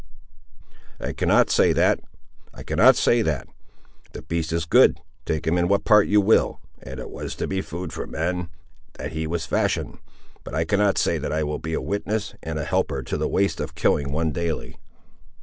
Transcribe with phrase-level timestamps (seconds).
[0.99, 1.99] "I cannot say that,
[2.55, 3.47] I cannot say that.
[4.13, 7.45] The beast is good, take him in what part you will, and it was to
[7.45, 8.49] be food for man
[8.93, 9.99] that he was fashioned;
[10.43, 13.29] but I cannot say that I will be a witness and a helper to the
[13.29, 14.75] waste of killing one daily."